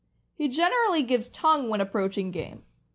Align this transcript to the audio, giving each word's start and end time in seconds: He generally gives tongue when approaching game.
He 0.33 0.47
generally 0.47 1.03
gives 1.03 1.27
tongue 1.29 1.69
when 1.69 1.79
approaching 1.79 2.31
game. 2.31 2.63